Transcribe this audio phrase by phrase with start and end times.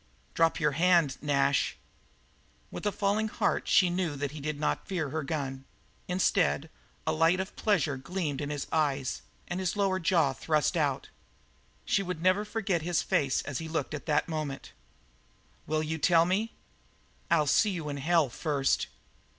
[0.33, 1.77] "Drop your hand, Nash."
[2.71, 5.63] With a falling of the heart, she knew that he did not fear her gun;
[6.07, 6.71] instead,
[7.05, 11.09] a light of pleasure gleamed in his eyes and his lower jaw thrust out.
[11.85, 14.71] She would never forget his face as he looked that moment.
[15.67, 16.51] "Will you tell me?"
[17.29, 18.87] "I'll see you in hell first."